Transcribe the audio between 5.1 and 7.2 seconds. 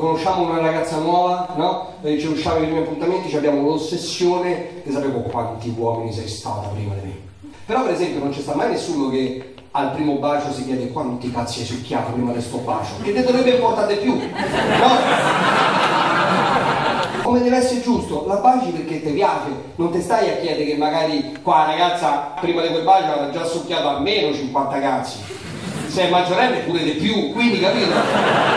quanti uomini sei stata prima di me.